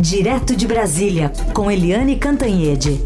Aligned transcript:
Direto 0.00 0.54
de 0.54 0.64
Brasília, 0.64 1.32
com 1.52 1.68
Eliane 1.68 2.14
Cantanhede. 2.14 3.00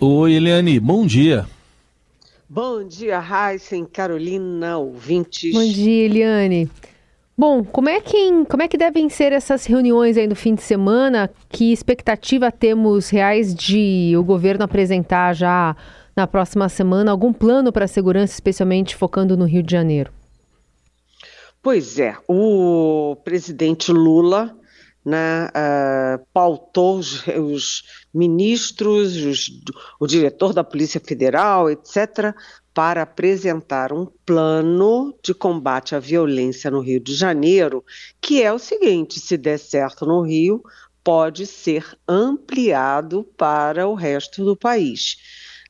Oi, 0.00 0.32
Eliane, 0.32 0.80
bom 0.80 1.06
dia. 1.06 1.46
Bom 2.48 2.82
dia, 2.82 3.22
Heisen, 3.22 3.84
Carolina, 3.84 4.76
ouvintes. 4.76 5.52
Bom 5.52 5.64
dia, 5.64 6.06
Eliane. 6.06 6.68
Bom, 7.36 7.62
como 7.62 7.88
é, 7.88 8.00
que, 8.00 8.44
como 8.46 8.64
é 8.64 8.66
que 8.66 8.76
devem 8.76 9.08
ser 9.08 9.32
essas 9.32 9.66
reuniões 9.66 10.16
aí 10.16 10.26
no 10.26 10.34
fim 10.34 10.56
de 10.56 10.62
semana? 10.62 11.30
Que 11.48 11.72
expectativa 11.72 12.50
temos 12.50 13.08
reais 13.08 13.54
de 13.54 14.14
o 14.18 14.24
governo 14.24 14.64
apresentar 14.64 15.32
já 15.32 15.76
na 16.18 16.26
próxima 16.26 16.68
semana 16.68 17.12
algum 17.12 17.32
plano 17.32 17.72
para 17.72 17.84
a 17.84 17.88
segurança, 17.88 18.34
especialmente 18.34 18.96
focando 18.96 19.36
no 19.36 19.44
Rio 19.44 19.62
de 19.62 19.70
Janeiro? 19.70 20.12
Pois 21.62 21.96
é, 22.00 22.16
o 22.26 23.16
presidente 23.22 23.92
Lula 23.92 24.52
né, 25.04 25.46
uh, 25.46 26.26
pautou 26.34 26.98
os, 26.98 27.24
os 27.28 27.84
ministros, 28.12 29.16
os, 29.16 29.50
o 30.00 30.08
diretor 30.08 30.52
da 30.52 30.64
Polícia 30.64 31.00
Federal, 31.00 31.70
etc., 31.70 32.34
para 32.74 33.02
apresentar 33.02 33.92
um 33.92 34.06
plano 34.26 35.14
de 35.22 35.32
combate 35.32 35.94
à 35.94 36.00
violência 36.00 36.68
no 36.68 36.80
Rio 36.80 36.98
de 36.98 37.14
Janeiro, 37.14 37.84
que 38.20 38.42
é 38.42 38.52
o 38.52 38.58
seguinte: 38.58 39.20
se 39.20 39.36
der 39.36 39.58
certo 39.58 40.04
no 40.04 40.22
Rio, 40.22 40.62
pode 41.04 41.46
ser 41.46 41.96
ampliado 42.08 43.24
para 43.36 43.86
o 43.86 43.94
resto 43.94 44.44
do 44.44 44.56
país. 44.56 45.16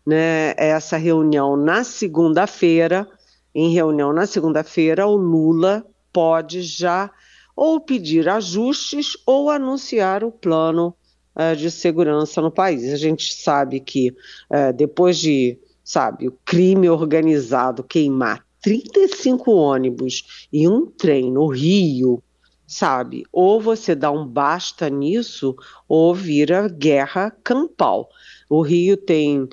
Né? 0.09 0.55
Essa 0.57 0.97
reunião 0.97 1.55
na 1.55 1.85
segunda-feira, 1.85 3.07
em 3.55 3.75
reunião 3.75 4.11
na 4.11 4.25
segunda-feira, 4.25 5.07
o 5.07 5.15
Lula 5.15 5.85
pode 6.11 6.63
já 6.63 7.11
ou 7.55 7.79
pedir 7.79 8.27
ajustes 8.27 9.19
ou 9.27 9.51
anunciar 9.51 10.25
o 10.25 10.33
plano 10.33 10.95
uh, 11.37 11.55
de 11.55 11.71
segurança 11.71 12.41
no 12.41 12.51
país. 12.51 12.91
A 12.91 12.97
gente 12.97 13.35
sabe 13.35 13.81
que 13.81 14.17
uh, 14.49 14.73
depois 14.75 15.19
de, 15.19 15.59
sabe, 15.85 16.27
o 16.27 16.39
crime 16.43 16.89
organizado 16.89 17.85
queimar 17.85 18.43
35 18.63 19.51
ônibus 19.53 20.49
e 20.51 20.67
um 20.67 20.87
trem 20.87 21.31
no 21.31 21.49
Rio, 21.49 22.23
sabe? 22.67 23.25
Ou 23.31 23.61
você 23.61 23.95
dá 23.95 24.11
um 24.11 24.27
basta 24.27 24.89
nisso, 24.89 25.55
ou 25.87 26.15
vira 26.15 26.67
guerra 26.67 27.31
campal. 27.45 28.09
O 28.49 28.63
Rio 28.63 28.97
tem 28.97 29.43
uh, 29.43 29.49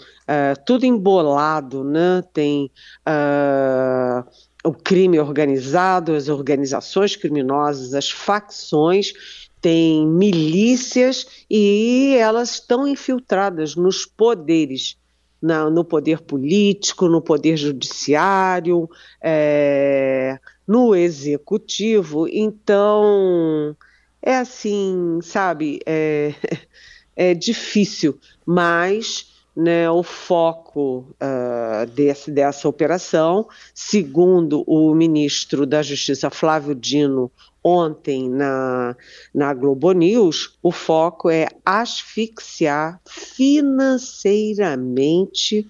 tudo 0.66 0.86
embolado, 0.86 1.84
né? 1.84 2.24
Tem 2.34 2.72
uh, 3.08 4.24
o 4.64 4.74
crime 4.74 5.20
organizado, 5.20 6.14
as 6.14 6.30
organizações 6.30 7.16
criminosas, 7.16 7.94
as 7.94 8.10
facções, 8.10 9.14
tem 9.62 10.08
milícias 10.08 11.46
e 11.50 12.16
elas 12.20 12.54
estão 12.54 12.88
infiltradas 12.88 13.76
nos 13.76 14.06
poderes, 14.06 14.98
na, 15.42 15.70
no 15.70 15.84
poder 15.84 16.22
político, 16.22 17.08
no 17.08 17.22
poder 17.22 17.58
judiciário, 17.58 18.90
é, 19.22 20.40
no 20.68 20.96
executivo. 20.96 22.28
Então, 22.28 23.76
é 24.22 24.38
assim, 24.38 25.20
sabe, 25.22 25.80
é, 25.86 26.34
é 27.16 27.34
difícil, 27.34 28.20
mas 28.46 29.34
né, 29.56 29.90
o 29.90 30.04
foco 30.04 31.16
uh, 31.22 31.86
desse, 31.92 32.30
dessa 32.30 32.68
operação, 32.68 33.48
segundo 33.74 34.66
o 34.68 34.94
ministro 34.94 35.66
da 35.66 35.82
Justiça 35.82 36.30
Flávio 36.30 36.76
Dino 36.76 37.32
ontem 37.64 38.30
na, 38.30 38.98
na 39.34 39.54
Globo 39.54 39.94
News, 39.94 40.58
o 40.62 40.72
foco 40.72 41.30
é 41.32 41.48
asfixiar 41.66 43.02
financeiramente 43.06 45.66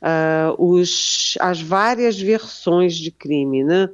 uh, 0.00 0.54
os, 0.62 1.36
as 1.40 1.60
várias 1.60 2.20
versões 2.20 2.94
de 2.94 3.10
crime, 3.10 3.64
né? 3.64 3.90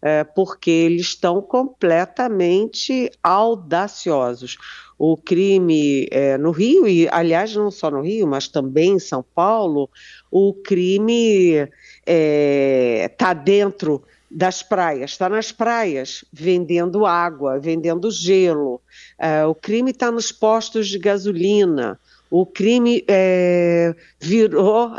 É, 0.00 0.22
porque 0.22 0.70
eles 0.70 1.08
estão 1.08 1.42
completamente 1.42 3.10
audaciosos 3.22 4.56
o 4.98 5.16
crime 5.16 6.08
é, 6.10 6.36
no 6.36 6.50
Rio, 6.50 6.86
e 6.88 7.08
aliás, 7.08 7.54
não 7.54 7.70
só 7.70 7.88
no 7.90 8.02
Rio, 8.02 8.26
mas 8.26 8.48
também 8.48 8.94
em 8.94 8.98
São 8.98 9.22
Paulo, 9.22 9.88
o 10.30 10.52
crime 10.52 11.52
está 11.52 11.70
é, 12.04 13.08
tá 13.16 13.32
dentro 13.32 14.02
das 14.28 14.62
praias, 14.62 15.12
está 15.12 15.28
nas 15.28 15.52
praias, 15.52 16.24
vendendo 16.32 17.06
água, 17.06 17.60
vendendo 17.60 18.10
gelo. 18.10 18.80
É, 19.16 19.46
o 19.46 19.54
crime 19.54 19.92
está 19.92 20.10
nos 20.10 20.32
postos 20.32 20.88
de 20.88 20.98
gasolina. 20.98 21.98
O 22.30 22.44
crime 22.44 23.02
é, 23.08 23.94
virou, 24.20 24.90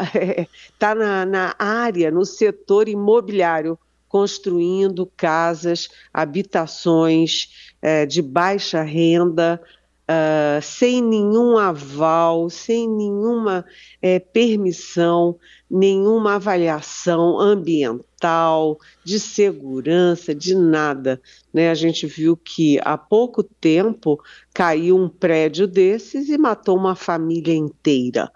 está 0.74 0.96
na, 0.96 1.26
na 1.26 1.56
área, 1.59 2.09
no 2.09 2.26
setor 2.26 2.88
imobiliário, 2.88 3.78
construindo 4.09 5.09
casas, 5.16 5.88
habitações 6.14 7.72
é, 7.81 8.06
de 8.06 8.22
baixa 8.22 8.81
renda, 8.81 9.62
uh, 10.09 10.62
sem 10.62 11.02
nenhum 11.02 11.58
aval, 11.58 12.50
sem 12.50 12.90
nenhuma 12.90 13.64
é, 14.02 14.18
permissão, 14.18 15.38
nenhuma 15.70 16.36
avaliação 16.36 17.40
ambiental, 17.40 18.78
de 19.03 19.20
segurança, 19.20 20.34
de 20.34 20.56
nada. 20.56 21.22
Né? 21.53 21.70
A 21.70 21.76
gente 21.76 22.08
viu 22.08 22.36
que 22.36 22.80
há 22.84 22.97
pouco 22.97 23.44
tempo 23.44 24.20
caiu 24.53 24.97
um 24.97 25.08
prédio 25.08 25.68
desses 25.68 26.28
e 26.28 26.38
matou 26.38 26.76
uma 26.76 26.96
família 26.96 27.53
inteira. 27.53 28.31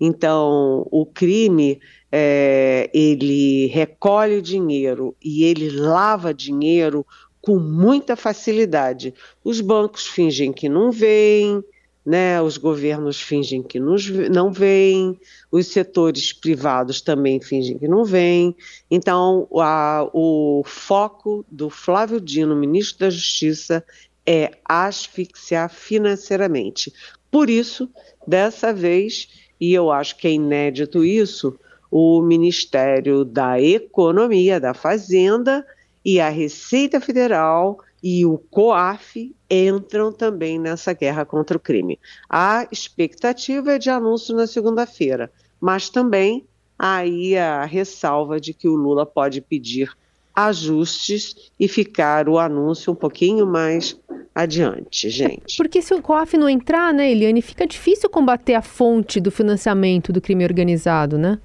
Então, 0.00 0.86
o 0.92 1.04
crime, 1.04 1.80
é, 2.10 2.90
ele 2.92 3.66
recolhe 3.66 4.40
dinheiro 4.40 5.14
e 5.22 5.44
ele 5.44 5.70
lava 5.70 6.32
dinheiro 6.32 7.06
com 7.40 7.58
muita 7.58 8.16
facilidade. 8.16 9.14
Os 9.44 9.60
bancos 9.60 10.06
fingem 10.06 10.52
que 10.52 10.68
não 10.68 10.90
veem, 10.90 11.62
né? 12.04 12.40
os 12.40 12.56
governos 12.56 13.20
fingem 13.20 13.62
que 13.62 13.78
nos, 13.78 14.08
não 14.30 14.50
veem, 14.50 15.18
os 15.50 15.66
setores 15.66 16.32
privados 16.32 17.00
também 17.00 17.40
fingem 17.40 17.78
que 17.78 17.86
não 17.86 18.04
veem. 18.04 18.56
Então, 18.90 19.46
a, 19.56 20.08
o 20.12 20.62
foco 20.64 21.44
do 21.50 21.68
Flávio 21.68 22.20
Dino, 22.20 22.56
ministro 22.56 23.00
da 23.00 23.10
Justiça, 23.10 23.84
é 24.26 24.50
asfixiar 24.64 25.70
financeiramente. 25.70 26.92
Por 27.30 27.48
isso, 27.48 27.88
dessa 28.26 28.72
vez, 28.72 29.28
e 29.60 29.72
eu 29.72 29.90
acho 29.90 30.16
que 30.16 30.26
é 30.26 30.32
inédito 30.32 31.04
isso, 31.04 31.58
o 31.90 32.20
Ministério 32.22 33.24
da 33.24 33.60
Economia, 33.60 34.60
da 34.60 34.74
Fazenda, 34.74 35.64
e 36.04 36.20
a 36.20 36.28
Receita 36.28 37.00
Federal 37.00 37.78
e 38.02 38.24
o 38.24 38.38
COAF 38.38 39.34
entram 39.50 40.12
também 40.12 40.58
nessa 40.58 40.92
guerra 40.92 41.24
contra 41.24 41.56
o 41.56 41.60
crime. 41.60 41.98
A 42.28 42.66
expectativa 42.70 43.72
é 43.72 43.78
de 43.78 43.90
anúncio 43.90 44.34
na 44.34 44.46
segunda-feira, 44.46 45.30
mas 45.60 45.90
também 45.90 46.46
aí 46.78 47.36
a 47.36 47.64
ressalva 47.64 48.40
de 48.40 48.54
que 48.54 48.68
o 48.68 48.76
Lula 48.76 49.04
pode 49.04 49.40
pedir 49.40 49.90
ajustes 50.34 51.50
e 51.58 51.66
ficar 51.66 52.28
o 52.28 52.38
anúncio 52.38 52.92
um 52.92 52.96
pouquinho 52.96 53.44
mais 53.44 53.98
adiante, 54.32 55.10
gente. 55.10 55.56
Porque 55.56 55.82
se 55.82 55.92
o 55.92 56.00
COAF 56.00 56.36
não 56.36 56.48
entrar, 56.48 56.94
né, 56.94 57.10
Eliane, 57.10 57.42
fica 57.42 57.66
difícil 57.66 58.08
combater 58.08 58.54
a 58.54 58.62
fonte 58.62 59.18
do 59.18 59.32
financiamento 59.32 60.12
do 60.12 60.20
crime 60.20 60.44
organizado, 60.44 61.18
né? 61.18 61.40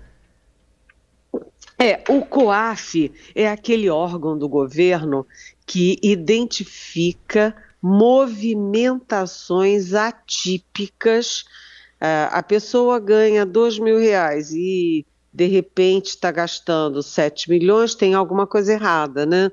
É, 1.79 2.03
o 2.09 2.25
COAF 2.25 3.11
é 3.35 3.47
aquele 3.49 3.89
órgão 3.89 4.37
do 4.37 4.47
governo 4.47 5.25
que 5.65 5.97
identifica 6.01 7.53
movimentações 7.81 9.93
atípicas. 9.93 11.43
Uh, 12.01 12.31
a 12.31 12.41
pessoa 12.43 12.99
ganha 12.99 13.45
dois 13.45 13.77
mil 13.79 13.99
reais 13.99 14.51
e 14.51 15.05
de 15.33 15.47
repente 15.47 16.09
está 16.09 16.31
gastando 16.31 17.01
7 17.01 17.49
milhões, 17.49 17.95
tem 17.95 18.13
alguma 18.13 18.45
coisa 18.45 18.73
errada, 18.73 19.25
né? 19.25 19.51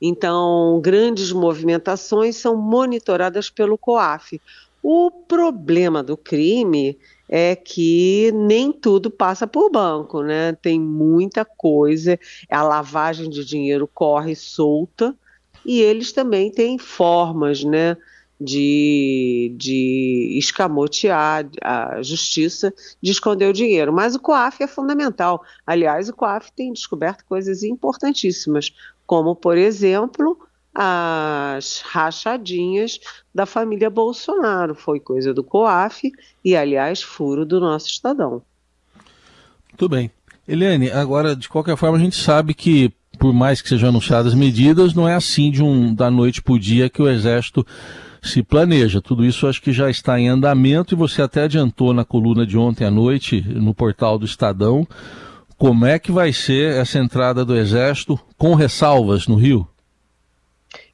Então, 0.00 0.80
grandes 0.82 1.32
movimentações 1.32 2.36
são 2.36 2.56
monitoradas 2.56 3.50
pelo 3.50 3.76
COAF. 3.76 4.40
O 4.82 5.10
problema 5.10 6.02
do 6.02 6.16
crime 6.16 6.96
é 7.28 7.56
que 7.56 8.30
nem 8.32 8.72
tudo 8.72 9.10
passa 9.10 9.46
por 9.46 9.70
banco, 9.70 10.22
né? 10.22 10.52
Tem 10.54 10.80
muita 10.80 11.44
coisa, 11.44 12.18
a 12.50 12.62
lavagem 12.62 13.28
de 13.28 13.44
dinheiro 13.44 13.88
corre 13.92 14.34
solta 14.34 15.14
e 15.64 15.80
eles 15.80 16.12
também 16.12 16.50
têm 16.50 16.78
formas, 16.78 17.64
né? 17.64 17.96
de, 18.40 19.54
de 19.56 20.36
escamotear 20.38 21.48
a 21.62 22.02
justiça, 22.02 22.72
de 23.00 23.10
esconder 23.10 23.48
o 23.48 23.52
dinheiro. 23.52 23.92
Mas 23.92 24.14
o 24.14 24.20
COAF 24.20 24.62
é 24.62 24.66
fundamental. 24.66 25.42
Aliás, 25.66 26.08
o 26.08 26.14
COAF 26.14 26.52
tem 26.52 26.72
descoberto 26.72 27.24
coisas 27.24 27.62
importantíssimas, 27.62 28.74
como, 29.06 29.34
por 29.34 29.56
exemplo, 29.56 30.45
as 30.78 31.80
rachadinhas 31.80 33.00
da 33.34 33.46
família 33.46 33.88
Bolsonaro. 33.88 34.74
Foi 34.74 35.00
coisa 35.00 35.32
do 35.32 35.42
COAF 35.42 36.12
e, 36.44 36.54
aliás, 36.54 37.02
furo 37.02 37.46
do 37.46 37.58
nosso 37.58 37.86
Estadão. 37.88 38.42
Muito 39.70 39.88
bem. 39.88 40.10
Eliane, 40.46 40.90
agora, 40.90 41.34
de 41.34 41.48
qualquer 41.48 41.76
forma, 41.76 41.96
a 41.96 42.00
gente 42.00 42.16
sabe 42.16 42.52
que, 42.52 42.92
por 43.18 43.32
mais 43.32 43.62
que 43.62 43.68
sejam 43.68 43.88
anunciadas 43.88 44.34
medidas, 44.34 44.92
não 44.92 45.08
é 45.08 45.14
assim 45.14 45.50
de 45.50 45.62
um 45.62 45.94
da 45.94 46.10
noite 46.10 46.42
para 46.42 46.54
o 46.54 46.58
dia 46.58 46.90
que 46.90 47.00
o 47.00 47.08
Exército 47.08 47.66
se 48.22 48.42
planeja. 48.42 49.00
Tudo 49.00 49.24
isso 49.24 49.46
acho 49.46 49.62
que 49.62 49.72
já 49.72 49.88
está 49.88 50.20
em 50.20 50.28
andamento 50.28 50.94
e 50.94 50.96
você 50.96 51.22
até 51.22 51.44
adiantou 51.44 51.94
na 51.94 52.04
coluna 52.04 52.46
de 52.46 52.58
ontem 52.58 52.84
à 52.84 52.90
noite 52.90 53.40
no 53.40 53.74
portal 53.74 54.18
do 54.18 54.26
Estadão 54.26 54.86
como 55.56 55.86
é 55.86 55.98
que 55.98 56.12
vai 56.12 56.32
ser 56.32 56.74
essa 56.76 56.98
entrada 56.98 57.44
do 57.44 57.56
Exército 57.56 58.20
com 58.36 58.54
ressalvas 58.54 59.26
no 59.26 59.36
Rio. 59.36 59.66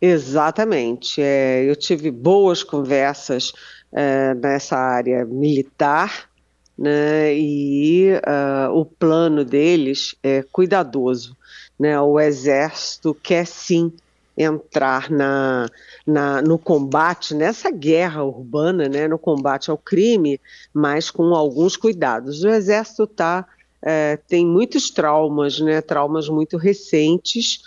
Exatamente. 0.03 1.23
É, 1.23 1.63
eu 1.65 1.77
tive 1.77 2.11
boas 2.11 2.65
conversas 2.65 3.53
é, 3.93 4.35
nessa 4.35 4.77
área 4.77 5.25
militar, 5.25 6.29
né, 6.77 7.33
e 7.37 8.11
uh, 8.15 8.73
o 8.73 8.85
plano 8.85 9.45
deles 9.45 10.17
é 10.21 10.43
cuidadoso. 10.51 11.37
Né? 11.79 12.01
O 12.01 12.19
Exército 12.19 13.15
quer 13.15 13.47
sim 13.47 13.93
entrar 14.37 15.09
na, 15.09 15.69
na, 16.05 16.43
no 16.43 16.59
combate, 16.59 17.33
nessa 17.35 17.71
guerra 17.71 18.25
urbana, 18.25 18.89
né, 18.89 19.07
no 19.07 19.19
combate 19.19 19.71
ao 19.71 19.79
crime, 19.79 20.41
mas 20.75 21.11
com 21.13 21.33
alguns 21.35 21.77
cuidados. 21.77 22.43
O 22.43 22.49
Exército 22.49 23.07
tá, 23.07 23.47
é, 23.81 24.19
tem 24.27 24.45
muitos 24.45 24.91
traumas, 24.91 25.61
né, 25.61 25.81
traumas 25.81 26.29
muito 26.29 26.57
recentes, 26.57 27.61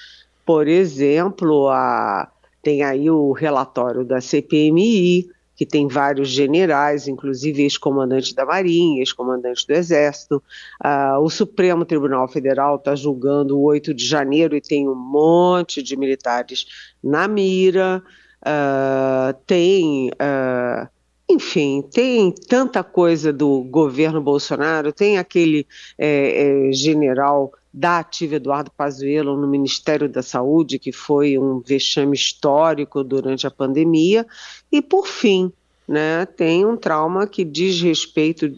por 0.46 0.68
exemplo, 0.68 1.70
a, 1.70 2.32
tem 2.62 2.84
aí 2.84 3.10
o 3.10 3.32
relatório 3.32 4.04
da 4.04 4.22
CPMI, 4.22 5.30
que 5.56 5.66
tem 5.66 5.88
vários 5.88 6.28
generais, 6.28 7.08
inclusive 7.08 7.64
ex-comandante 7.64 8.36
da 8.36 8.46
Marinha, 8.46 9.00
ex-comandante 9.00 9.66
do 9.66 9.74
Exército. 9.74 10.44
Uh, 10.84 11.20
o 11.22 11.30
Supremo 11.30 11.86
Tribunal 11.86 12.28
Federal 12.28 12.76
está 12.76 12.94
julgando 12.94 13.58
o 13.58 13.64
8 13.64 13.94
de 13.94 14.06
janeiro 14.06 14.56
e 14.56 14.62
tem 14.62 14.88
um 14.88 14.96
monte 14.96 15.82
de 15.82 15.96
militares 15.96 16.66
na 17.02 17.28
mira. 17.28 18.04
Uh, 18.42 19.34
tem. 19.48 20.10
Uh, 20.10 20.88
enfim, 21.28 21.82
tem 21.82 22.32
tanta 22.32 22.84
coisa 22.84 23.34
do 23.34 23.62
governo 23.64 24.22
Bolsonaro, 24.22 24.94
tem 24.94 25.18
aquele 25.18 25.66
é, 25.98 26.68
é, 26.68 26.72
general 26.72 27.52
da 27.78 28.00
ativa 28.00 28.36
Eduardo 28.36 28.72
Pazuello 28.72 29.36
no 29.36 29.46
Ministério 29.46 30.08
da 30.08 30.24
Saúde, 30.24 30.80
que 30.80 30.94
foi 30.94 31.38
um 31.38 31.60
vexame 31.60 32.16
histórico 32.16 33.04
durante 33.04 33.46
a 33.46 33.52
pandemia, 33.52 34.26
e 34.72 34.82
por 34.82 35.06
fim, 35.06 35.52
né, 35.86 36.26
tem 36.26 36.66
um 36.66 36.78
trauma 36.78 37.28
que 37.28 37.44
diz 37.44 37.82
respeito 37.82 38.58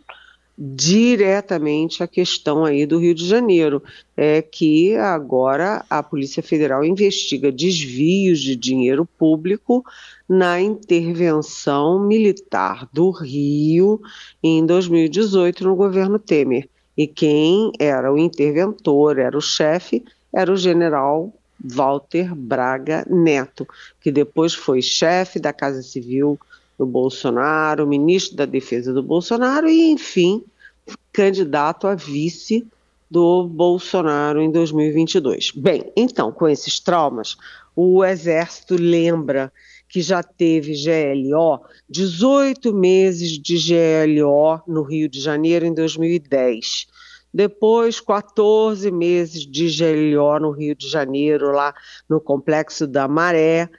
diretamente 0.56 2.04
à 2.04 2.08
questão 2.08 2.64
aí 2.64 2.86
do 2.86 3.00
Rio 3.00 3.16
de 3.16 3.26
Janeiro, 3.26 3.82
é 4.16 4.40
que 4.40 4.96
agora 4.96 5.84
a 5.90 6.04
Polícia 6.04 6.44
Federal 6.44 6.84
investiga 6.84 7.52
desvios 7.52 8.40
de 8.40 8.56
dinheiro 8.56 9.04
público 9.04 9.84
na 10.30 10.62
intervenção 10.62 12.00
militar 12.00 12.88
do 12.94 13.10
Rio 13.10 14.00
em 14.44 14.64
2018 14.64 15.64
no 15.64 15.76
governo 15.76 16.20
Temer. 16.20 16.70
E 16.98 17.06
quem 17.06 17.72
era 17.80 18.12
o 18.12 18.18
interventor, 18.18 19.20
era 19.20 19.38
o 19.38 19.42
chefe, 19.42 20.04
era 20.34 20.52
o 20.52 20.58
general 20.58 21.32
Walter 21.64 22.34
Braga 22.36 23.06
Neto, 23.10 23.68
que 24.02 24.12
depois 24.12 24.54
foi 24.54 24.82
chefe 24.82 25.40
da 25.40 25.54
Casa 25.54 25.82
Civil 25.82 26.40
do 26.78 26.86
Bolsonaro, 26.86 27.88
ministro 27.88 28.38
da 28.38 28.46
Defesa 28.46 28.94
do 28.94 29.02
Bolsonaro 29.02 29.68
e, 29.68 29.90
enfim, 29.90 30.44
candidato 31.12 31.88
a 31.88 31.96
vice 31.96 32.66
do 33.10 33.48
Bolsonaro 33.48 34.42
em 34.42 34.52
2022. 34.52 35.52
Bem, 35.56 35.92
então, 35.96 36.32
com 36.32 36.48
esses 36.48 36.80
traumas, 36.80 37.38
o 37.76 38.04
Exército 38.04 38.76
lembra 38.76 39.52
que 39.90 40.02
já 40.02 40.22
teve 40.22 40.74
GLO, 40.74 41.62
18 41.90 42.74
meses 42.74 43.40
de 43.40 43.58
GLO 43.58 44.62
no 44.68 44.84
Rio 44.84 45.08
de 45.08 45.20
Janeiro 45.20 45.66
em 45.66 45.74
2010. 45.74 46.88
Depois, 47.34 48.00
14 48.00 48.90
meses 48.92 49.46
de 49.46 49.68
GLO 49.68 50.40
no 50.40 50.52
Rio 50.52 50.76
de 50.76 50.90
Janeiro, 50.90 51.52
lá 51.52 51.74
no 52.10 52.20
Complexo 52.20 52.88
da 52.88 53.08
Maré, 53.08 53.70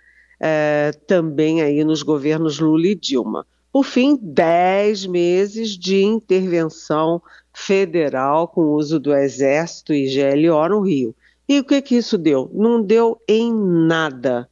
é, 0.41 0.93
também 1.07 1.61
aí 1.63 1.83
nos 1.85 2.03
governos 2.03 2.59
Lula 2.61 2.87
e 2.87 2.95
Dilma. 2.95 3.47
Por 3.73 3.85
fim, 3.85 4.19
10 4.21 5.07
meses 5.07 5.71
de 5.77 6.03
intervenção 6.03 7.21
federal 7.53 8.49
com 8.49 8.73
uso 8.73 8.99
do 8.99 9.15
Exército 9.15 9.93
e 9.93 10.07
GLO 10.07 10.69
no 10.69 10.81
Rio. 10.81 11.15
E 11.49 11.59
o 11.59 11.65
que, 11.65 11.81
que 11.83 11.97
isso 11.97 12.17
deu? 12.17 12.51
Não 12.53 12.83
deu 12.83 13.21
em 13.29 13.53
nada. 13.53 14.49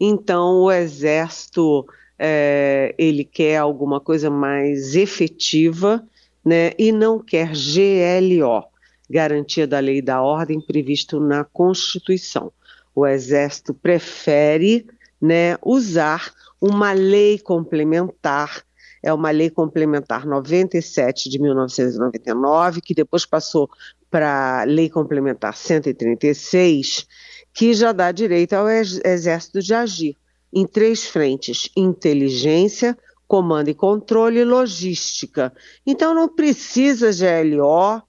Então, 0.00 0.62
o 0.62 0.72
Exército 0.72 1.86
é, 2.18 2.94
ele 2.96 3.24
quer 3.24 3.58
alguma 3.58 4.00
coisa 4.00 4.30
mais 4.30 4.96
efetiva 4.96 6.02
né, 6.44 6.72
e 6.78 6.90
não 6.90 7.18
quer 7.18 7.52
GLO, 7.52 8.64
Garantia 9.08 9.66
da 9.66 9.78
Lei 9.78 9.98
e 9.98 10.02
da 10.02 10.22
Ordem, 10.22 10.60
previsto 10.60 11.20
na 11.20 11.44
Constituição. 11.44 12.50
O 12.94 13.06
Exército 13.06 13.74
prefere 13.74 14.86
né, 15.20 15.56
usar 15.62 16.32
uma 16.60 16.92
lei 16.92 17.38
complementar 17.38 18.64
é 19.02 19.12
uma 19.12 19.30
lei 19.30 19.48
complementar 19.48 20.26
97 20.26 21.30
de 21.30 21.38
1999, 21.40 22.80
que 22.82 22.94
depois 22.94 23.24
passou 23.24 23.68
para 24.10 24.60
a 24.60 24.64
lei 24.64 24.90
complementar 24.90 25.56
136, 25.56 27.06
que 27.52 27.74
já 27.74 27.92
dá 27.92 28.12
direito 28.12 28.54
ao 28.54 28.68
Exército 28.68 29.60
de 29.60 29.74
agir 29.74 30.16
em 30.52 30.66
três 30.66 31.06
frentes: 31.06 31.70
inteligência, 31.76 32.96
comando 33.26 33.68
e 33.68 33.74
controle 33.74 34.40
e 34.40 34.44
logística. 34.44 35.52
Então 35.86 36.14
não 36.14 36.28
precisa 36.28 37.10
GLO, 37.10 38.02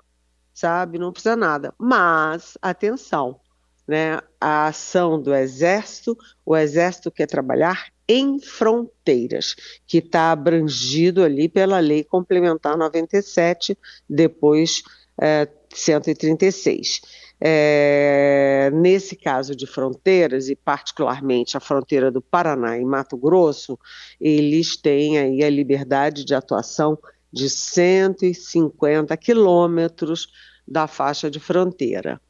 sabe? 0.53 0.97
Não 0.97 1.11
precisa 1.11 1.35
nada. 1.35 1.73
Mas, 1.77 2.57
atenção, 2.61 3.39
né? 3.87 4.19
A 4.39 4.67
ação 4.67 5.21
do 5.21 5.33
Exército, 5.33 6.17
o 6.45 6.55
Exército 6.55 7.11
quer 7.11 7.27
trabalhar 7.27 7.91
em 8.07 8.39
fronteiras, 8.39 9.55
que 9.87 9.99
está 9.99 10.31
abrangido 10.31 11.23
ali 11.23 11.47
pela 11.47 11.79
Lei 11.79 12.03
Complementar 12.03 12.77
97, 12.77 13.77
depois 14.09 14.81
é, 15.21 15.47
136. 15.73 17.01
É, 17.43 18.69
nesse 18.71 19.15
caso 19.15 19.55
de 19.55 19.65
fronteiras, 19.65 20.47
e 20.47 20.55
particularmente 20.55 21.57
a 21.57 21.59
fronteira 21.59 22.11
do 22.11 22.21
Paraná 22.21 22.77
e 22.77 22.85
Mato 22.85 23.17
Grosso, 23.17 23.79
eles 24.19 24.77
têm 24.77 25.17
aí 25.17 25.43
a 25.43 25.49
liberdade 25.49 26.23
de 26.23 26.35
atuação 26.35 26.99
de 27.33 27.49
150 27.49 29.17
quilômetros 29.17 30.27
da 30.67 30.85
faixa 30.85 31.31
de 31.31 31.39
fronteira. 31.39 32.21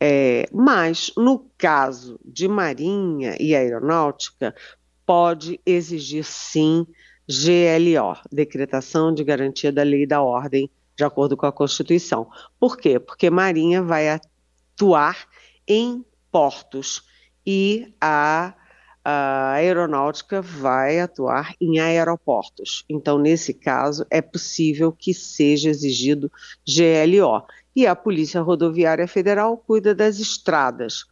É, 0.00 0.48
mas, 0.50 1.12
no 1.16 1.50
caso 1.58 2.18
de 2.24 2.48
Marinha 2.48 3.36
e 3.38 3.54
Aeronáutica, 3.54 4.54
pode 5.04 5.60
exigir 5.66 6.24
sim 6.24 6.86
GLO, 7.28 8.16
Decretação 8.32 9.12
de 9.12 9.22
Garantia 9.24 9.70
da 9.70 9.82
Lei 9.82 10.02
e 10.02 10.06
da 10.06 10.22
Ordem, 10.22 10.70
de 10.96 11.04
acordo 11.04 11.36
com 11.36 11.46
a 11.46 11.52
Constituição. 11.52 12.28
Por 12.58 12.76
quê? 12.76 12.98
Porque 12.98 13.28
Marinha 13.28 13.82
vai 13.82 14.08
atuar 14.74 15.26
em 15.66 16.04
portos 16.30 17.02
e 17.46 17.94
a, 18.00 18.54
a 19.04 19.52
aeronáutica 19.52 20.42
vai 20.42 21.00
atuar 21.00 21.54
em 21.60 21.78
aeroportos. 21.78 22.84
Então, 22.88 23.18
nesse 23.18 23.54
caso, 23.54 24.04
é 24.10 24.20
possível 24.20 24.90
que 24.92 25.14
seja 25.14 25.70
exigido 25.70 26.30
GLO. 26.66 27.46
E 27.76 27.86
a 27.86 27.94
Polícia 27.94 28.40
Rodoviária 28.40 29.06
Federal 29.06 29.56
cuida 29.56 29.94
das 29.94 30.18
estradas. 30.18 31.04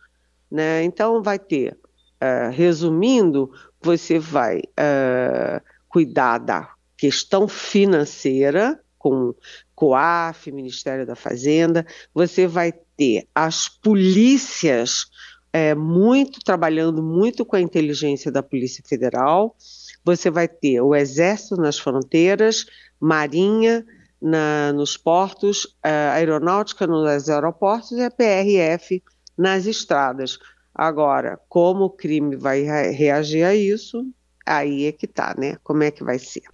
Né? 0.51 0.85
Então, 0.85 1.23
vai 1.23 1.39
ter, 1.39 1.73
uh, 1.75 2.51
resumindo, 2.53 3.53
você 3.81 4.19
vai 4.19 4.59
uh, 4.59 5.63
cuidar 5.89 6.39
da 6.39 6.73
questão 6.97 7.49
financeira, 7.49 8.81
com 8.99 9.35
COAF, 9.75 10.53
Ministério 10.53 11.05
da 11.05 11.17
Fazenda, 11.17 11.85
você 12.15 12.47
vai 12.47 12.73
ter 13.03 13.27
as 13.35 13.69
polícias 13.69 15.07
é, 15.53 15.75
muito 15.75 16.39
trabalhando 16.41 17.03
muito 17.03 17.45
com 17.45 17.57
a 17.57 17.61
inteligência 17.61 18.31
da 18.31 18.43
Polícia 18.43 18.83
Federal, 18.87 19.57
você 20.05 20.31
vai 20.31 20.47
ter 20.47 20.81
o 20.81 20.95
exército 20.95 21.57
nas 21.57 21.79
fronteiras, 21.79 22.65
marinha 23.01 23.85
na, 24.21 24.73
nos 24.73 24.97
portos, 24.97 25.77
a 25.83 26.13
aeronáutica 26.13 26.87
nos 26.87 27.29
aeroportos 27.29 27.91
e 27.93 28.03
a 28.03 28.11
PRF 28.11 29.03
nas 29.37 29.67
estradas. 29.67 30.39
Agora, 30.73 31.41
como 31.49 31.85
o 31.85 31.91
crime 31.91 32.37
vai 32.37 32.63
reagir 32.63 33.43
a 33.43 33.55
isso, 33.55 34.07
aí 34.47 34.87
é 34.87 34.93
que 34.93 35.09
tá, 35.09 35.35
né? 35.37 35.57
Como 35.65 35.83
é 35.83 35.91
que 35.91 36.05
vai 36.05 36.21
ser? 36.21 36.45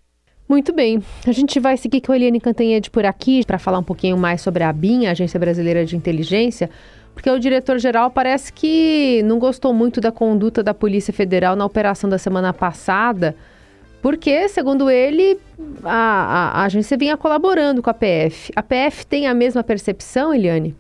Muito 0.49 0.73
bem. 0.73 1.03
A 1.27 1.33
gente 1.33 1.61
vai 1.61 1.77
seguir 1.77 2.01
com 2.01 2.11
a 2.11 2.17
Eliane 2.17 2.41
Cantanhede 2.41 2.91
por 2.91 3.05
aqui 3.05 3.45
para 3.45 3.59
falar 3.59 3.79
um 3.79 3.83
pouquinho 3.85 4.17
mais 4.17 4.41
sobre 4.41 4.65
a 4.65 4.71
ABIN, 4.71 5.07
a 5.07 5.11
Agência 5.11 5.39
Brasileira 5.39 5.85
de 5.85 5.95
Inteligência, 5.95 6.71
porque 7.13 7.29
o 7.29 7.39
diretor-geral 7.39 8.11
parece 8.11 8.51
que 8.51 9.23
não 9.25 9.39
gostou 9.39 9.75
muito 9.75 10.01
da 10.01 10.11
conduta 10.11 10.63
da 10.63 10.73
Polícia 10.73 11.13
Federal 11.13 11.55
na 11.55 11.67
operação 11.67 12.09
da 12.09 12.17
semana 12.17 12.55
passada, 12.55 13.37
porque, 14.01 14.49
segundo 14.49 14.89
ele, 14.89 15.39
a, 15.85 15.91
a, 15.91 16.63
a 16.63 16.65
agência 16.65 16.97
vinha 16.97 17.17
colaborando 17.17 17.83
com 17.83 17.91
a 17.91 17.95
PF. 17.95 18.51
A 18.57 18.63
PF 18.63 19.05
tem 19.07 19.27
a 19.27 19.35
mesma 19.35 19.63
percepção, 19.63 20.33
Eliane? 20.33 20.75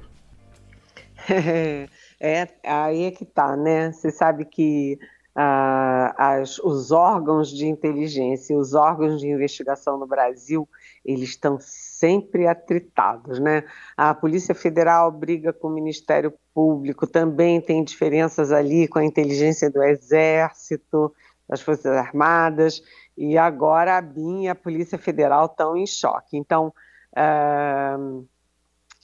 É, 2.20 2.48
aí 2.64 3.04
é 3.04 3.10
que 3.12 3.24
tá, 3.24 3.56
né? 3.56 3.92
Você 3.92 4.10
sabe 4.10 4.44
que 4.44 4.98
ah, 5.40 6.12
as, 6.18 6.58
os 6.58 6.90
órgãos 6.90 7.48
de 7.48 7.64
inteligência, 7.64 8.58
os 8.58 8.74
órgãos 8.74 9.20
de 9.20 9.28
investigação 9.28 9.96
no 9.96 10.04
Brasil, 10.04 10.68
eles 11.04 11.28
estão 11.28 11.58
sempre 11.60 12.48
atritados, 12.48 13.38
né? 13.38 13.62
A 13.96 14.12
Polícia 14.12 14.52
Federal 14.52 15.12
briga 15.12 15.52
com 15.52 15.68
o 15.68 15.72
Ministério 15.72 16.34
Público, 16.52 17.06
também 17.06 17.60
tem 17.60 17.84
diferenças 17.84 18.50
ali 18.50 18.88
com 18.88 18.98
a 18.98 19.04
inteligência 19.04 19.70
do 19.70 19.80
Exército, 19.80 21.14
das 21.48 21.60
Forças 21.60 21.96
Armadas, 21.96 22.82
e 23.16 23.38
agora 23.38 23.96
a 23.96 24.00
BIM 24.02 24.42
e 24.42 24.48
a 24.48 24.56
Polícia 24.56 24.98
Federal 24.98 25.46
estão 25.46 25.76
em 25.76 25.86
choque. 25.86 26.36
Então, 26.36 26.74
ah, 27.14 27.96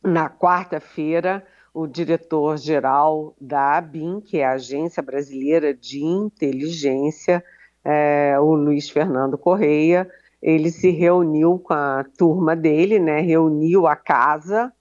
na 0.03 0.29
quarta-feira, 0.29 1.47
o 1.75 1.89
diretor-geral 1.89 3.35
da 3.41 3.77
ABIN, 3.77 4.21
que 4.21 4.39
é 4.39 4.47
a 4.47 4.53
Agência 4.53 5.03
Brasileira 5.03 5.75
de 5.75 6.05
Inteligência, 6.05 7.45
é, 7.85 8.37
o 8.39 8.55
Luiz 8.55 8.89
Fernando 8.89 9.37
Correia, 9.37 10.09
ele 10.41 10.71
se 10.71 10.91
reuniu 10.91 11.59
com 11.59 11.75
a 11.75 12.05
turma 12.17 12.55
dele, 12.55 13.01
né, 13.01 13.21
reuniu 13.21 13.89
a 13.89 13.97
casa, 13.97 14.73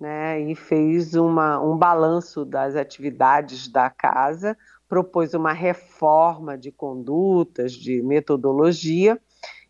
né, 0.00 0.40
e 0.40 0.54
fez 0.54 1.14
uma, 1.14 1.60
um 1.60 1.76
balanço 1.76 2.44
das 2.44 2.76
atividades 2.76 3.66
da 3.66 3.90
casa, 3.90 4.56
propôs 4.88 5.34
uma 5.34 5.52
reforma 5.52 6.56
de 6.56 6.70
condutas, 6.70 7.72
de 7.72 8.00
metodologia, 8.00 9.18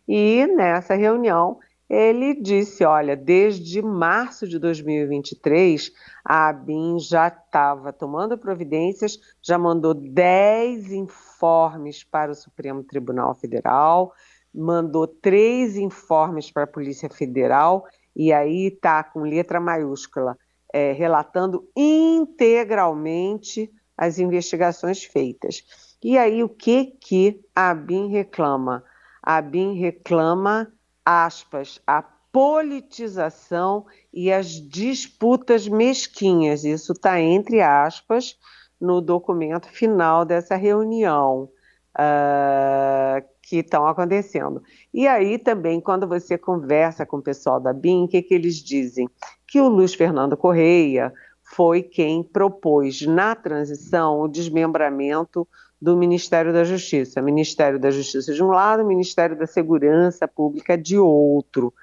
e 0.07 0.45
nessa 0.55 0.93
reunião 0.93 1.57
ele 1.89 2.35
disse: 2.35 2.85
olha, 2.85 3.15
desde 3.15 3.81
março 3.81 4.47
de 4.47 4.59
2023, 4.59 5.91
a 6.23 6.49
ABIN 6.49 6.99
já 6.99 7.29
estava 7.29 7.91
tomando 7.91 8.37
providências, 8.37 9.19
já 9.41 9.57
mandou 9.57 9.95
10 9.95 10.91
informes 10.91 12.03
para 12.03 12.31
o 12.31 12.35
Supremo 12.35 12.83
Tribunal 12.83 13.33
Federal, 13.33 14.13
mandou 14.53 15.07
três 15.07 15.77
informes 15.77 16.51
para 16.51 16.63
a 16.63 16.67
Polícia 16.67 17.09
Federal, 17.09 17.87
e 18.15 18.31
aí 18.31 18.67
está 18.67 19.03
com 19.03 19.21
letra 19.21 19.59
maiúscula, 19.59 20.37
é, 20.71 20.91
relatando 20.91 21.67
integralmente 21.75 23.71
as 23.97 24.19
investigações 24.19 25.03
feitas. 25.03 25.63
E 26.03 26.17
aí, 26.17 26.43
o 26.43 26.49
que, 26.49 26.85
que 26.85 27.41
a 27.55 27.71
ABIN 27.71 28.07
reclama? 28.09 28.83
A 29.21 29.37
ABIN 29.37 29.73
reclama 29.73 30.71
aspas, 31.09 31.81
a 31.87 32.03
politização 32.31 33.87
e 34.13 34.31
as 34.31 34.47
disputas 34.47 35.67
mesquinhas. 35.67 36.63
Isso 36.63 36.91
está 36.91 37.19
entre 37.19 37.61
aspas 37.61 38.37
no 38.79 39.01
documento 39.01 39.67
final 39.67 40.23
dessa 40.23 40.55
reunião 40.55 41.49
uh, 41.97 43.27
que 43.41 43.57
estão 43.57 43.87
acontecendo. 43.87 44.61
E 44.93 45.07
aí 45.07 45.39
também, 45.39 45.81
quando 45.81 46.07
você 46.07 46.37
conversa 46.37 47.07
com 47.07 47.17
o 47.17 47.23
pessoal 47.23 47.59
da 47.59 47.73
BIM, 47.73 48.03
o 48.03 48.07
que, 48.07 48.21
que 48.21 48.35
eles 48.35 48.57
dizem? 48.57 49.09
Que 49.47 49.59
o 49.59 49.67
Luiz 49.67 49.95
Fernando 49.95 50.37
Correia 50.37 51.11
foi 51.41 51.81
quem 51.81 52.21
propôs 52.21 53.01
na 53.01 53.33
transição 53.33 54.21
o 54.21 54.27
desmembramento 54.27 55.47
do 55.81 55.95
Ministério 55.95 56.51
da 56.51 56.63
Justiça. 56.63 57.21
Ministério 57.21 57.79
da 57.79 57.89
Justiça 57.89 58.33
de 58.33 58.43
um 58.43 58.47
lado, 58.47 58.85
Ministério 58.85 59.37
da 59.37 59.47
Segurança 59.47 60.27
Pública 60.27 60.77
de 60.77 60.97
outro. 60.97 61.73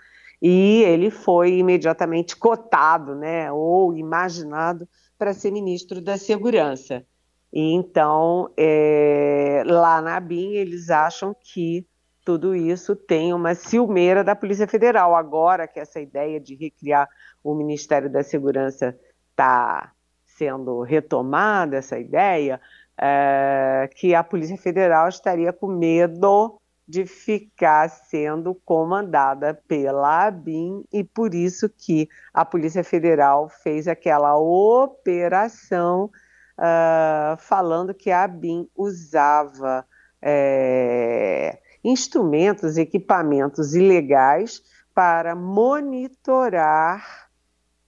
E 0.40 0.82
ele 0.82 1.10
foi 1.10 1.56
imediatamente 1.58 2.36
cotado, 2.36 3.14
né, 3.14 3.50
ou 3.50 3.96
imaginado 3.96 4.86
para 5.18 5.32
ser 5.32 5.50
ministro 5.50 6.00
da 6.00 6.18
Segurança. 6.18 7.04
E 7.52 7.72
então, 7.72 8.50
é, 8.56 9.62
lá 9.66 10.02
na 10.02 10.20
BIM, 10.20 10.52
eles 10.52 10.90
acham 10.90 11.34
que 11.40 11.86
tudo 12.22 12.54
isso 12.54 12.94
tem 12.94 13.32
uma 13.32 13.54
ciumeira 13.54 14.22
da 14.22 14.34
Polícia 14.34 14.66
Federal. 14.66 15.14
Agora 15.14 15.66
que 15.66 15.80
essa 15.80 16.00
ideia 16.00 16.38
de 16.38 16.54
recriar 16.54 17.08
o 17.42 17.54
Ministério 17.54 18.10
da 18.10 18.22
Segurança 18.22 18.98
está 19.30 19.92
sendo 20.26 20.82
retomada, 20.82 21.76
essa 21.76 21.98
ideia, 21.98 22.60
é, 22.98 23.90
que 23.94 24.14
a 24.14 24.24
Polícia 24.24 24.56
Federal 24.56 25.08
estaria 25.08 25.52
com 25.52 25.66
medo 25.66 26.58
de 26.88 27.04
ficar 27.04 27.88
sendo 27.88 28.54
comandada 28.54 29.54
pela 29.66 30.26
ABIN 30.26 30.84
e 30.92 31.02
por 31.02 31.34
isso 31.34 31.68
que 31.68 32.08
a 32.32 32.44
Polícia 32.44 32.84
Federal 32.84 33.48
fez 33.48 33.88
aquela 33.88 34.36
operação 34.36 36.10
uh, 36.56 37.36
falando 37.38 37.92
que 37.92 38.10
a 38.10 38.22
ABIN 38.22 38.68
usava 38.76 39.84
é, 40.22 41.58
instrumentos, 41.82 42.76
equipamentos 42.76 43.74
ilegais 43.74 44.62
para 44.94 45.34
monitorar 45.34 47.28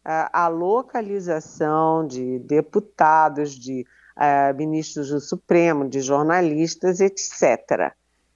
uh, 0.05 0.29
a 0.33 0.49
localização 0.49 2.05
de 2.05 2.41
deputados, 2.41 3.53
de 3.53 3.87
uh, 4.19 4.57
ministros 4.57 5.11
do 5.11 5.21
Supremo, 5.21 5.89
de 5.89 6.01
jornalistas, 6.01 7.01
etc. 7.01 7.93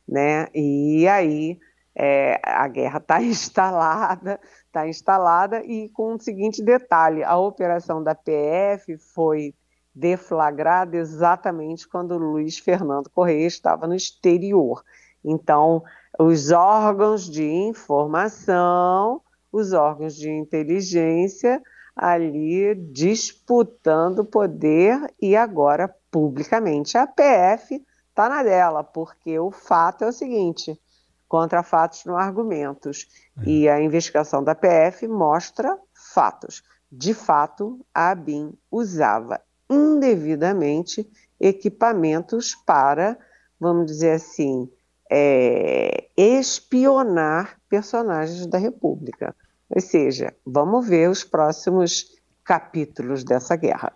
Né? 0.09 0.47
E 0.55 1.07
aí 1.09 1.59
é, 1.95 2.41
a 2.43 2.67
guerra 2.69 2.99
está 2.99 3.21
instalada, 3.23 4.41
está 4.67 4.89
instalada 4.89 5.62
e 5.65 5.89
com 5.91 6.15
o 6.15 6.21
seguinte 6.21 6.62
detalhe: 6.62 7.25
a 7.25 7.37
operação 7.37 8.03
da 8.03 8.15
PF 8.15 8.97
foi 8.99 9.55
deflagrada 9.95 10.97
exatamente 10.97 11.87
quando 11.87 12.17
Luiz 12.17 12.59
Fernando 12.59 13.11
Correia 13.11 13.47
estava 13.47 13.87
no 13.87 13.95
exterior. 13.95 14.83
Então, 15.23 15.83
os 16.19 16.51
órgãos 16.51 17.29
de 17.29 17.45
informação, 17.45 19.21
os 19.53 19.75
órgãos 19.75 20.17
de 20.17 20.31
inteligência 20.31 21.62
ali 21.95 22.75
disputando 22.75 24.25
poder 24.25 25.13
e 25.21 25.37
agora 25.37 25.95
publicamente. 26.11 26.97
A 26.97 27.07
PF 27.07 27.85
está 28.09 28.29
na 28.29 28.43
dela, 28.43 28.83
porque 28.83 29.39
o 29.39 29.51
fato 29.51 30.05
é 30.05 30.09
o 30.09 30.13
seguinte: 30.13 30.79
contra 31.29 31.63
fatos 31.63 32.05
não 32.05 32.17
argumentos. 32.17 33.07
É. 33.39 33.49
E 33.49 33.69
a 33.69 33.81
investigação 33.81 34.43
da 34.45 34.55
PF 34.55 35.09
mostra 35.09 35.79
fatos. 36.13 36.63
De 36.91 37.15
fato, 37.15 37.81
a 37.95 38.11
ABIN 38.11 38.53
usava 38.71 39.41
indevidamente 39.71 41.11
equipamentos 41.41 42.55
para, 42.55 43.19
vamos 43.59 43.87
dizer 43.87 44.13
assim, 44.13 44.71
é, 45.11 46.09
espionar 46.17 47.59
personagens 47.69 48.47
da 48.47 48.59
República. 48.59 49.35
Ou 49.75 49.81
seja, 49.81 50.35
vamos 50.45 50.87
ver 50.87 51.09
os 51.09 51.25
próximos 51.25 52.05
capítulos 52.45 53.25
dessa 53.25 53.57
guerra. 53.57 53.93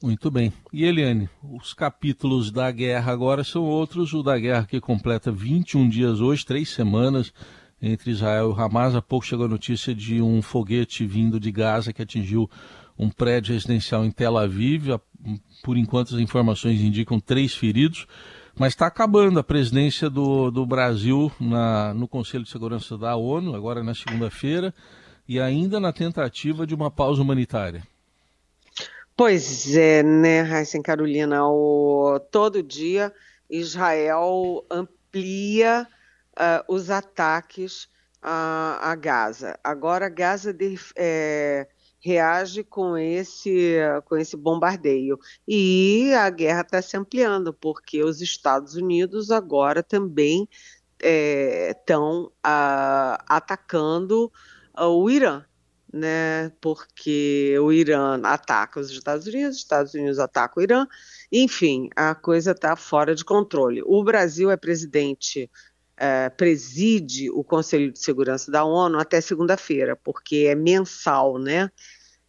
Muito 0.00 0.30
bem. 0.30 0.52
E 0.72 0.84
Eliane, 0.84 1.28
os 1.42 1.72
capítulos 1.72 2.50
da 2.50 2.70
guerra 2.70 3.12
agora 3.12 3.42
são 3.42 3.64
outros. 3.64 4.12
O 4.12 4.22
da 4.22 4.38
guerra 4.38 4.66
que 4.66 4.80
completa 4.80 5.32
21 5.32 5.88
dias 5.88 6.20
hoje, 6.20 6.46
três 6.46 6.68
semanas 6.68 7.32
entre 7.80 8.10
Israel 8.10 8.54
e 8.56 8.60
Hamas. 8.60 8.94
Há 8.94 9.02
pouco 9.02 9.26
chegou 9.26 9.46
a 9.46 9.48
notícia 9.48 9.94
de 9.94 10.22
um 10.22 10.40
foguete 10.40 11.06
vindo 11.06 11.40
de 11.40 11.50
Gaza 11.50 11.92
que 11.92 12.02
atingiu 12.02 12.48
um 12.96 13.10
prédio 13.10 13.54
residencial 13.54 14.04
em 14.04 14.10
Tel 14.10 14.38
Aviv. 14.38 14.90
Por 15.62 15.76
enquanto, 15.76 16.14
as 16.14 16.20
informações 16.20 16.80
indicam 16.80 17.18
três 17.18 17.54
feridos. 17.54 18.06
Mas 18.56 18.72
está 18.72 18.86
acabando 18.86 19.38
a 19.40 19.44
presidência 19.44 20.08
do, 20.08 20.50
do 20.50 20.64
Brasil 20.64 21.30
na, 21.40 21.92
no 21.92 22.06
Conselho 22.06 22.44
de 22.44 22.50
Segurança 22.50 22.96
da 22.96 23.16
ONU, 23.16 23.54
agora 23.54 23.82
na 23.82 23.94
segunda-feira, 23.94 24.72
e 25.28 25.40
ainda 25.40 25.80
na 25.80 25.92
tentativa 25.92 26.66
de 26.66 26.74
uma 26.74 26.90
pausa 26.90 27.20
humanitária. 27.20 27.82
Pois 29.16 29.76
é, 29.76 30.02
né, 30.02 30.42
Raíssa 30.42 30.80
Carolina, 30.82 31.46
o, 31.46 32.20
todo 32.30 32.62
dia 32.62 33.12
Israel 33.48 34.64
amplia 34.70 35.86
uh, 36.32 36.74
os 36.74 36.90
ataques 36.90 37.88
a, 38.20 38.90
a, 38.90 38.94
Gaza. 38.94 39.58
Agora, 39.62 40.08
Gaza 40.08 40.52
de, 40.52 40.78
é, 40.96 41.68
reage 42.04 42.62
com 42.62 42.98
esse, 42.98 43.78
com 44.04 44.14
esse 44.14 44.36
bombardeio. 44.36 45.18
E 45.48 46.12
a 46.12 46.28
guerra 46.28 46.60
está 46.60 46.82
se 46.82 46.98
ampliando, 46.98 47.54
porque 47.54 48.04
os 48.04 48.20
Estados 48.20 48.74
Unidos 48.74 49.30
agora 49.30 49.82
também 49.82 50.46
estão 51.70 52.30
é, 52.44 53.18
atacando 53.26 54.30
o 54.78 55.08
Irã. 55.08 55.42
Né, 55.96 56.50
porque 56.60 57.56
o 57.60 57.72
Irã 57.72 58.20
ataca 58.24 58.80
os 58.80 58.90
Estados 58.90 59.28
Unidos, 59.28 59.54
os 59.54 59.62
Estados 59.62 59.94
Unidos 59.94 60.18
atacam 60.18 60.60
o 60.60 60.64
Irã, 60.64 60.88
enfim, 61.30 61.88
a 61.94 62.16
coisa 62.16 62.50
está 62.50 62.74
fora 62.74 63.14
de 63.14 63.24
controle. 63.24 63.80
O 63.86 64.02
Brasil 64.02 64.50
é 64.50 64.56
presidente 64.56 65.48
é, 65.96 66.28
preside 66.30 67.30
o 67.30 67.44
Conselho 67.44 67.92
de 67.92 67.98
Segurança 67.98 68.50
da 68.50 68.64
ONU 68.64 68.98
até 68.98 69.20
segunda-feira, 69.20 69.96
porque 69.96 70.46
é 70.48 70.54
mensal, 70.54 71.38
né? 71.38 71.70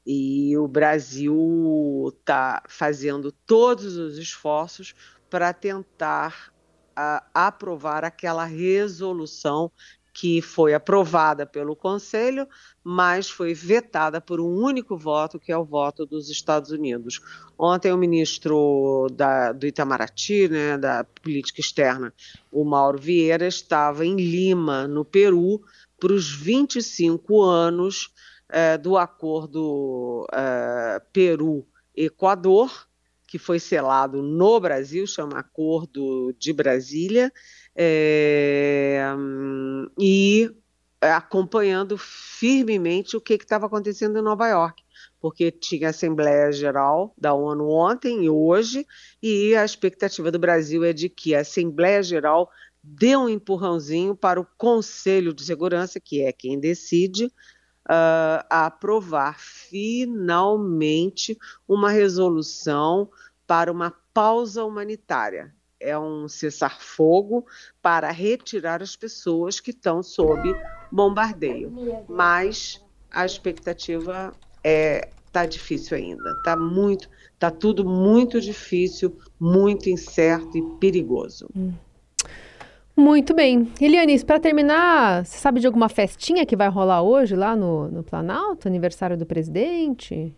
E 0.06 0.56
o 0.58 0.68
Brasil 0.68 2.14
está 2.20 2.62
fazendo 2.70 3.32
todos 3.32 3.98
os 3.98 4.18
esforços 4.18 4.94
para 5.30 5.52
tentar 5.52 6.54
a, 6.96 7.26
aprovar 7.34 8.06
aquela 8.06 8.46
resolução 8.46 9.72
que 10.16 10.42
foi 10.42 10.74
aprovada 10.74 11.46
pelo 11.46 11.76
Conselho, 11.76 12.48
mas 12.82 13.30
foi 13.30 13.54
vetada 13.54 14.22
por 14.22 14.40
um 14.40 14.64
único 14.64 14.96
voto, 14.96 15.38
que 15.38 15.52
é 15.52 15.58
o 15.58 15.66
voto 15.66 16.06
dos 16.06 16.30
Estados 16.30 16.72
Unidos. 16.72 17.20
Ontem 17.60 17.92
o 17.92 17.98
ministro 17.98 19.10
da, 19.12 19.52
do 19.52 19.68
Itamaraty, 19.68 20.48
né, 20.48 20.78
da 20.78 21.04
política 21.04 21.60
externa, 21.60 22.14
o 22.50 22.64
Mauro 22.64 22.98
Vieira, 22.98 23.46
estava 23.46 24.06
em 24.06 24.16
Lima, 24.16 24.88
no 24.88 25.04
Peru, 25.04 25.62
para 26.00 26.14
os 26.14 26.34
25 26.34 27.42
anos 27.42 28.10
é, 28.48 28.78
do 28.78 28.96
acordo 28.96 30.26
é, 30.32 31.02
Peru-Equador, 31.12 32.88
que 33.28 33.38
foi 33.38 33.60
selado 33.60 34.22
no 34.22 34.62
Brasil, 34.62 35.06
chama 35.06 35.40
Acordo 35.40 36.34
de 36.40 36.54
Brasília, 36.54 37.34
é, 37.76 39.04
e 40.00 40.50
acompanhando 41.02 41.98
firmemente 41.98 43.18
o 43.18 43.22
que 43.22 43.34
estava 43.34 43.66
acontecendo 43.66 44.18
em 44.18 44.24
Nova 44.24 44.48
York, 44.48 44.84
porque 45.20 45.52
tinha 45.52 45.90
Assembleia 45.90 46.52
Geral 46.52 47.14
da 47.18 47.34
ONU 47.34 47.70
ontem 47.70 48.26
e 48.26 48.30
hoje, 48.30 48.86
e 49.22 49.56
a 49.56 49.66
expectativa 49.66 50.32
do 50.32 50.40
Brasil 50.40 50.84
é 50.84 50.94
de 50.94 51.10
que 51.10 51.36
a 51.36 51.42
Assembleia 51.42 52.02
Geral 52.02 52.50
dê 52.82 53.16
um 53.16 53.28
empurrãozinho 53.28 54.16
para 54.16 54.40
o 54.40 54.48
Conselho 54.58 55.34
de 55.34 55.44
Segurança, 55.44 56.00
que 56.00 56.22
é 56.22 56.32
quem 56.32 56.60
decide, 56.60 57.26
uh, 57.26 58.46
aprovar 58.50 59.40
finalmente 59.40 61.38
uma 61.68 61.90
resolução 61.90 63.10
para 63.48 63.72
uma 63.72 63.92
pausa 64.14 64.64
humanitária. 64.64 65.55
É 65.80 65.98
um 65.98 66.28
cessar-fogo 66.28 67.46
para 67.82 68.12
retirar 68.12 68.82
as 68.82 68.96
pessoas 68.96 69.60
que 69.60 69.72
estão 69.72 70.02
sob 70.02 70.56
bombardeio. 70.92 71.72
Mas 72.08 72.84
a 73.12 73.26
expectativa 73.26 74.34
é 74.64 75.10
tá 75.32 75.46
difícil 75.46 75.98
ainda, 75.98 76.34
tá 76.44 76.56
muito, 76.56 77.10
tá 77.38 77.52
tudo 77.52 77.84
muito 77.84 78.40
difícil, 78.40 79.18
muito 79.38 79.90
incerto 79.90 80.58
e 80.58 80.62
perigoso. 80.80 81.50
Hum. 81.54 81.74
Muito 82.96 83.34
bem. 83.34 83.70
Eliane, 83.82 84.18
para 84.24 84.40
terminar, 84.40 85.26
você 85.26 85.38
sabe 85.38 85.60
de 85.60 85.68
alguma 85.68 85.90
festinha 85.90 86.46
que 86.46 86.56
vai 86.56 86.70
rolar 86.70 87.02
hoje 87.02 87.36
lá 87.36 87.54
no, 87.54 87.90
no 87.90 88.02
Planalto, 88.02 88.70
aniversário 88.70 89.18
do 89.18 89.26
presidente? 89.26 90.34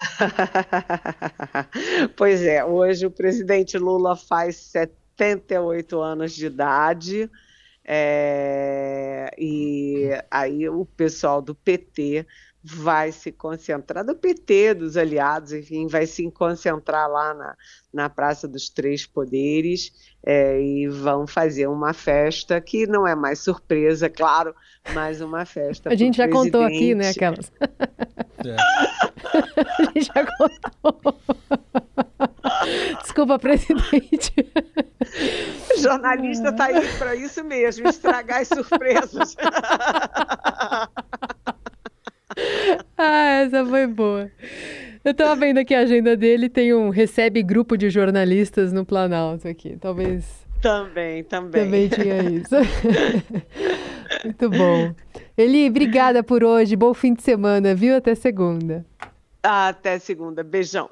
pois 2.16 2.42
é, 2.42 2.64
hoje 2.64 3.06
o 3.06 3.10
presidente 3.10 3.78
Lula 3.78 4.16
faz 4.16 4.56
78 4.56 6.00
anos 6.00 6.34
de 6.34 6.46
idade. 6.46 7.30
É, 7.88 9.32
e 9.38 10.10
aí 10.28 10.68
o 10.68 10.84
pessoal 10.84 11.40
do 11.40 11.54
PT 11.54 12.26
vai 12.68 13.12
se 13.12 13.30
concentrar, 13.30 14.04
do 14.04 14.16
PT, 14.16 14.74
dos 14.74 14.96
aliados, 14.96 15.52
enfim, 15.52 15.86
vai 15.86 16.04
se 16.04 16.28
concentrar 16.32 17.08
lá 17.08 17.32
na, 17.32 17.56
na 17.92 18.10
Praça 18.10 18.48
dos 18.48 18.68
Três 18.68 19.06
Poderes 19.06 19.92
é, 20.24 20.60
e 20.60 20.88
vão 20.88 21.28
fazer 21.28 21.68
uma 21.68 21.92
festa 21.92 22.60
que 22.60 22.84
não 22.88 23.06
é 23.06 23.14
mais 23.14 23.38
surpresa, 23.38 24.10
claro, 24.10 24.52
mas 24.92 25.20
uma 25.20 25.46
festa. 25.46 25.90
A 25.90 25.94
gente 25.94 26.16
já 26.16 26.26
presidente. 26.26 26.52
contou 26.52 26.66
aqui, 26.66 26.92
né, 26.92 27.10
aquelas. 27.10 27.52
É. 28.44 29.05
A 29.36 29.84
gente 29.94 30.06
já 30.06 30.26
contou. 30.36 31.20
Desculpa, 33.02 33.38
presidente. 33.38 34.32
O 35.74 35.80
jornalista 35.80 36.48
está 36.50 36.66
aí 36.66 36.86
para 36.98 37.14
isso 37.14 37.44
mesmo, 37.44 37.88
estragar 37.88 38.40
as 38.40 38.48
surpresas. 38.48 39.36
ah, 42.96 43.42
essa 43.42 43.64
foi 43.64 43.86
boa. 43.86 44.30
Eu 45.04 45.14
tava 45.14 45.36
vendo 45.36 45.58
aqui 45.58 45.74
a 45.74 45.80
agenda 45.80 46.16
dele, 46.16 46.48
tem 46.48 46.74
um 46.74 46.88
recebe 46.88 47.42
grupo 47.42 47.76
de 47.76 47.90
jornalistas 47.90 48.72
no 48.72 48.84
Planalto 48.84 49.46
aqui. 49.46 49.76
Talvez. 49.80 50.46
Também, 50.60 51.22
também. 51.22 51.64
Também 51.64 51.88
tinha 51.88 52.22
isso. 52.24 52.54
Muito 54.24 54.50
bom. 54.50 54.94
Eli, 55.36 55.68
obrigada 55.68 56.22
por 56.22 56.42
hoje. 56.42 56.74
Bom 56.74 56.92
fim 56.94 57.14
de 57.14 57.22
semana, 57.22 57.74
viu? 57.74 57.96
Até 57.96 58.14
segunda. 58.14 58.84
Até 59.48 59.98
segunda. 60.00 60.42
Beijão. 60.42 60.90